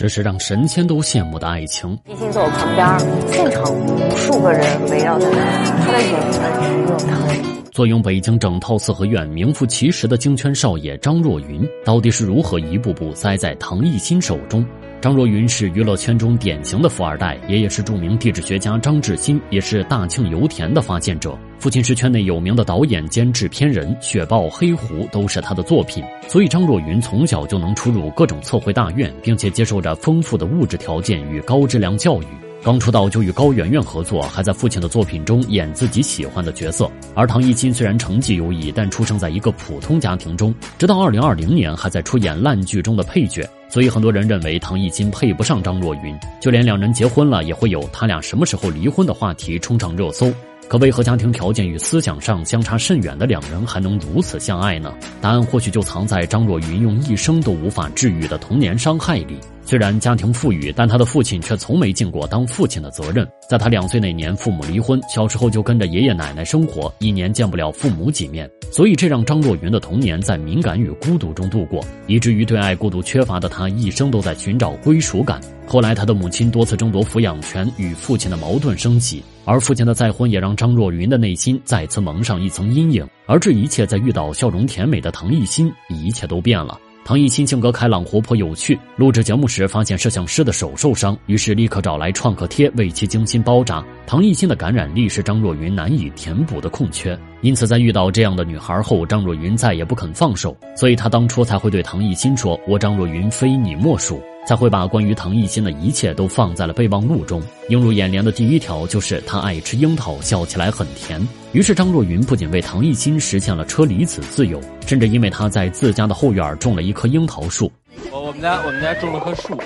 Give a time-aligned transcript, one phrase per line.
[0.00, 1.94] 这是让神仙都羡慕的爱情。
[2.06, 2.98] 毕竟在我旁边，
[3.30, 5.38] 现场无数个人围绕着他，
[5.84, 7.70] 他的眼里只有他。
[7.70, 14.66] 坐拥北京整套四合院、名副其实的京圈少爷张若昀，到底是如何一步步栽在唐艺昕手中？
[15.02, 21.38] 张若昀是娱乐圈中典型的富二代，爷爷是著名地质学家张志新，也是大庆油田的发现者。
[21.60, 26.02] 父亲是圈内有名的导演兼制片人，《雪豹》《黑狐》都是他的作品。
[26.26, 32.26] 所以张若昀从小就能出入各种测绘大院，并且接受着丰富的物质条件与高质量教育。
[32.62, 36.90] 刚出道就与高圆圆合作，还在父亲的作品中演自己喜欢的角色。
[37.14, 43.46] 而唐艺昕虽然成绩优异，但出生在一个普通家庭中，直到二零二零年还在出演烂剧中的配角。
[43.68, 50.32] 所以很多人认为唐艺昕配不上张若昀，就连两人结婚了，也会有他俩什么时候离婚的话题冲上热搜。
[50.70, 54.94] 可为何家庭条件与思想上相差甚远的两人还能如此相爱呢？
[55.20, 59.40] 答案或许就藏在张若昀用一生都无法治愈的童年伤害里。
[59.70, 63.24] 虽然家庭富裕，但他的父亲却从没尽过当父亲的责任。
[63.48, 75.40] 在他两岁那年，父母离婚，小时候就跟着爷爷奶奶生活，一年见不了父母几面，所以这让张若昀的童年在敏感与孤独中度过，以至于对爱过度缺乏的他，一生都在寻找归属感。
[75.68, 83.08] 后来，他的母亲多次争夺抚养权，与父亲的矛盾升级，而父亲的再婚也让张若昀的内心再次蒙上一层阴影。
[83.24, 86.76] 而这一切，在遇到笑容甜美的唐艺昕，一切都变了。
[87.02, 93.84] 唐艺昕性格开朗、活泼有趣，录制节目时发现摄像师的手受伤，于是立刻找来创可贴为其精心包扎。
[94.06, 107.42] 唐艺昕的感染力是张若昀难以填补的空缺，因此在遇到这样的女孩后，张若昀再也不肯放手，所以他当初才会对唐艺昕说：“我张若昀非你莫属。”才会把关于唐艺昕的一切都放在了备忘录中。
[107.68, 111.20] 映入眼帘的第一条就是她爱吃樱桃，笑起来很甜。
[111.52, 117.70] 于是张若昀不仅为唐艺昕实现了车厘子自由，甚至因为他在自家的后院种了一棵樱桃树。
[118.12, 119.56] 我我们家我们家种了棵树，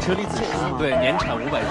[0.00, 1.70] 车厘子树，对，年产五百斤。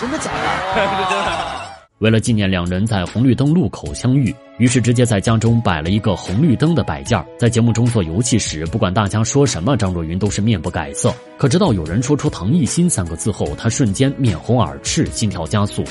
[0.00, 0.80] 真的假的？
[1.08, 1.65] 真的。
[1.98, 7.24] 为了纪念两人在红绿灯路口相遇，于是直接在家中摆了一个红绿灯的摆件。
[7.38, 11.10] 在节目中做游戏时，不管大家说什么，张若昀都是面不改色。
[11.38, 15.82] 可直到有人说出“唐艺昕”三个字后，他瞬间面红耳赤，心跳加速。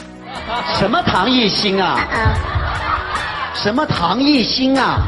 [0.75, 1.97] 什么唐艺昕啊？
[3.55, 5.07] 什么唐艺昕啊？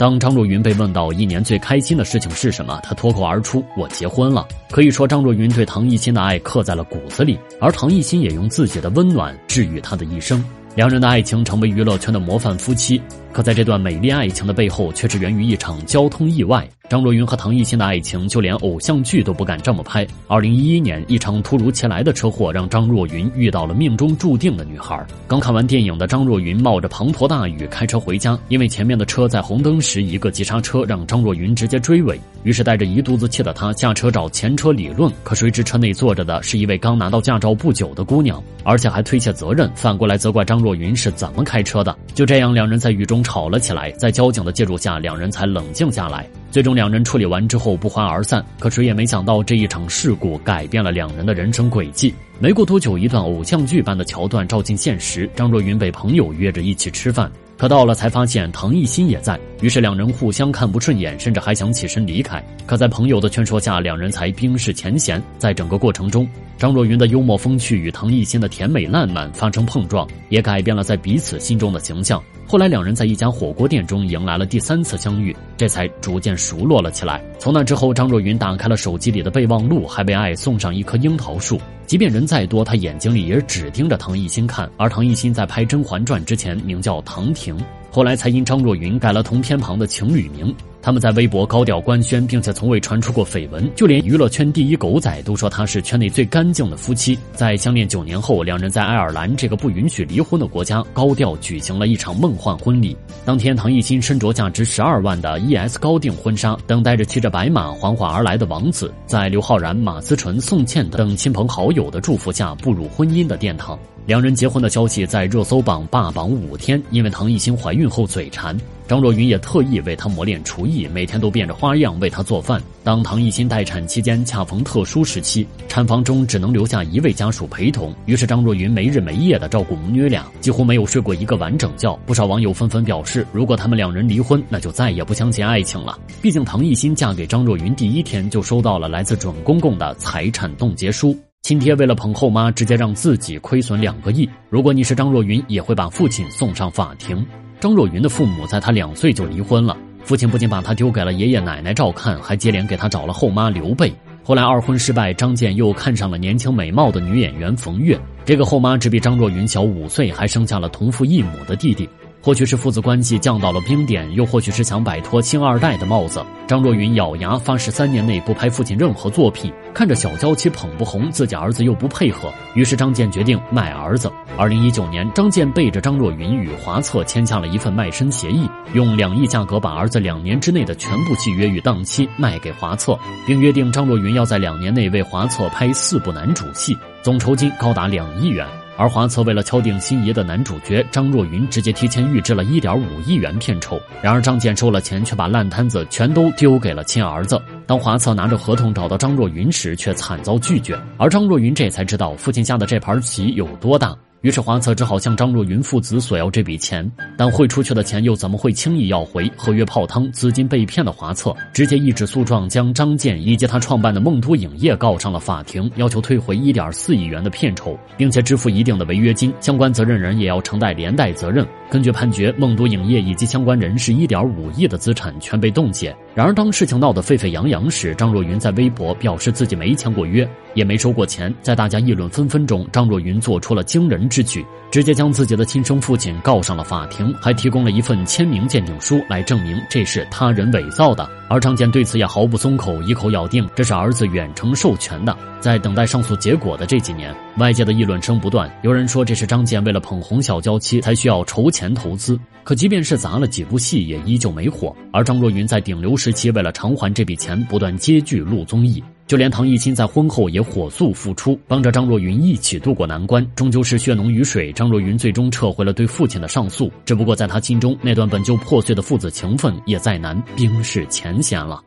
[0.00, 10.42] 当张若昀被问到一年最开心的事情是什么，他脱口而出：“我结婚了。”可以说，张若昀对唐艺昕的爱刻在了骨子里，而唐艺昕也用自己的温暖治愈他的一生。
[10.74, 12.98] 两人的爱情成为娱乐圈的模范夫妻，
[13.30, 16.66] 可在这段美丽爱情的背后，却是源于一场交通意外。
[16.90, 20.04] 张若昀和唐艺昕的爱情，就连偶像剧都不敢这么拍。
[20.26, 25.00] 二零一一年，一场突如其来的车祸让张若昀遇到了命中注定的女孩。
[25.28, 32.20] 刚看完电影的张若昀冒着滂沱大雨开车回家，因为前面的车在红灯时一个急刹车，让张若昀直接追尾。
[32.42, 41.96] 于是带着一肚子气的他下车找前车理论，可谁知车内坐着的是一位刚拿到驾照不久的姑娘，而且还推卸责任，反过来责怪张若昀是怎么开车的。
[42.14, 46.28] 就这样，两人在雨中吵了起来，在交警的介入下，两人才冷静下来。
[46.50, 48.44] 最终，两人处理完之后不欢而散。
[48.58, 52.12] 可谁也没想到，这一场事故改变了两人的人生轨迹。
[52.40, 57.30] 没过多久，一段偶像剧般的桥段照进现实：张若昀被朋友约着一起吃饭。
[57.56, 62.42] 可到了才发现唐艺昕也在，于是两人互相看不顺眼，甚至还想起身离开。
[62.66, 65.22] 可在朋友的劝说下，两人才冰释前嫌。
[65.38, 72.20] 在整个过程中，张若昀的幽默风趣与唐艺昕的甜美烂漫发生碰撞，也改变了在彼此心中的形象。
[72.50, 77.22] 后来两人在一家火锅店中迎来了第三次相遇，这才逐渐熟络了起来。
[77.38, 81.60] 从那之后，张若昀打开了手机里的备忘录，还为爱送上一棵樱桃树。
[81.90, 84.70] 即便人再多，他眼睛里也只盯着唐艺昕看。
[84.76, 87.58] 而唐艺昕在拍《甄嬛传》之前名叫唐婷，
[87.90, 90.54] 后来才因张若昀改了同偏旁的情侣名。
[90.82, 97.18] 他们在微博高调官宣，并且从未传出过绯闻，就连娱乐圈第一狗仔都说他是圈内最干净的夫妻。
[97.34, 102.96] 在相恋九年后，两人在爱尔兰这个不允许离婚的国家高调举行了一场梦幻婚礼。
[103.26, 113.78] 当天，唐艺昕身着价值十二万的 ES 高定婚纱，等待着骑着白马缓缓而来的王子，在刘昊然、马思纯、宋茜等亲朋好友有的祝福下步入婚姻的殿堂。
[114.06, 122.60] 两人结婚的消息在热搜榜霸榜五天，因为唐艺昕怀孕后嘴馋，张若昀也特意为她磨练厨艺，每天都变着花样为她做饭。
[122.82, 131.94] 当唐艺昕待产期间，恰逢特殊时期，产房中只能留下一位家属陪同，于是张若昀没日没夜的照顾母女俩，几乎没有睡过一个完整觉。
[132.04, 135.96] 不少网友纷纷表示，如果他们两人离婚，那就再也不相信爱情了。
[136.20, 141.16] 毕竟唐艺昕嫁给张若昀第一天就收到了来自准公公的财产冻结书。
[141.42, 144.28] 亲爹为了捧后妈，直接让自己亏损两个亿。
[144.50, 147.26] 如果你是张若昀，也会把父亲送上法庭。
[147.58, 153.92] 张若昀的父母在他两岁就离婚了，父亲不仅把他丢给了爷爷奶奶照看，还接连给他找了后妈刘备。
[154.22, 157.98] 后来二婚失败，张健又看上了年轻美貌的女演员冯越。
[158.24, 161.88] 这个后妈只比张若昀小五岁，还生下了同父异母的弟弟。
[162.22, 169.50] 或许是父子关系降到了冰点，又或许是想摆脱“星二代”的帽子，张若昀咬牙发誓三年内不拍父亲任何作品。
[169.72, 174.12] 看着小娇妻捧不红，自己儿子又不配合，于是张健决定卖儿子。
[174.36, 188.46] 二零一九年，张健背着张若昀与华策签下了一份卖身协议，用两亿价格把儿子两年之内的全部契约与档期卖给华策，并约定张若昀要在两年内为华策拍四部男主戏，总酬金高达两亿元。
[188.80, 193.78] 而华策为了敲定心仪的男主角张若昀，直接提前预支了一点五亿元片酬。
[194.00, 197.38] 然而张健收了钱，却把烂摊子全都丢给了亲儿子。
[197.66, 200.80] 当华策拿着合同找到张若昀时，却惨遭拒绝。
[200.96, 203.94] 而张若昀这才知道父亲下的这盘棋有多大。
[204.22, 206.86] 于是华策只好向张若昀父子索要这笔钱，
[207.16, 209.26] 但汇出去的钱又怎么会轻易要回？
[209.34, 221.46] 合约泡汤，资金被骗的华策直接一纸诉状将张健以及他创办的梦都影业告上了法庭，要求退回一点四亿元的片酬，并且支付一定的违约金，相关责任人也要承担连带责任。
[221.70, 225.96] 根据判决，梦都影业以及相关人士一点五亿的资产全被冻结。
[226.12, 231.32] 然而，当事情闹得沸沸扬扬时，张若昀在微博表示自己没签过约，也没收过钱。
[231.40, 241.08] 在大家议论纷纷中，张若昀做出了惊人之举，直接将自己的亲生父亲告上了法庭，还提供了一份签名鉴定书来证明这是他人伪造的。
[241.28, 245.16] 而张健对此也毫不松口，一口咬定这是儿子远程授权的。
[245.38, 254.76] 在等待上诉结果的这几年，外界的议论声不断，有人说这是张健为了捧红小娇妻才需要筹钱投资，可即便是砸了几部戏，也依旧没火。
[254.92, 258.84] 而张若昀在顶流时期为了偿还这笔钱，不断接剧录综艺。
[259.06, 263.26] 就连唐艺昕在婚后也火速复出，帮着张若昀一起度过难关。
[263.34, 266.70] 终究是血浓于水，张若昀最终撤回了对父亲的上诉。
[266.84, 271.58] 只不过在他心中，那段本就破碎的父子情分也再难冰释前嫌了。